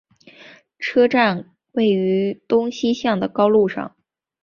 [0.79, 3.95] 车站位于东西向的高路上。